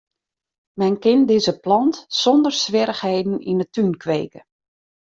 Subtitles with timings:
[0.79, 4.41] Men kin dizze plant sonder swierrichheden yn 'e tún kweke.